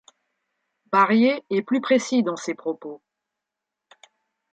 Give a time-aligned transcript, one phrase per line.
[0.91, 3.03] Barrier est plus précis dans ses propos.